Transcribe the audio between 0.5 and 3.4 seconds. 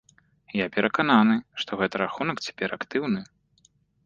Я перакананы, што гэты рахунак цяпер актыўны.